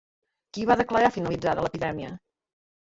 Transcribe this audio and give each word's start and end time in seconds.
Qui 0.57 0.65
va 0.69 0.77
declarar 0.79 1.13
finalitzada 1.19 1.69
l'epidèmia? 1.69 2.13